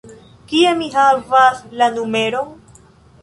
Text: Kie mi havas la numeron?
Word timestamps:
Kie 0.51 0.71
mi 0.77 0.87
havas 0.95 1.61
la 1.81 1.91
numeron? 1.97 2.51